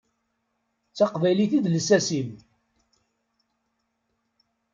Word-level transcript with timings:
D 0.91 0.93
taqbaylit 0.97 1.51
i 1.57 1.59
d 1.65 1.67
lsas-im. 1.75 2.29